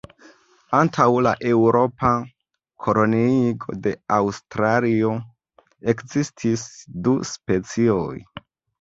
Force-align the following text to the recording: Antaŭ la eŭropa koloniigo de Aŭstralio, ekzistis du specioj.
Antaŭ 0.77 1.03
la 1.27 1.33
eŭropa 1.49 2.13
koloniigo 2.87 3.77
de 3.85 3.95
Aŭstralio, 4.19 5.15
ekzistis 5.97 6.69
du 7.07 7.19
specioj. 7.37 8.15